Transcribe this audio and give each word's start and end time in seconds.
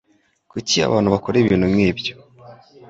Kuki 0.51 0.75
abantu 0.87 1.09
bakora 1.15 1.35
ibintu 1.39 1.65
nkibyo? 1.73 2.13